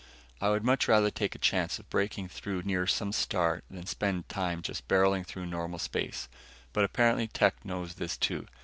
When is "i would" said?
0.41-0.63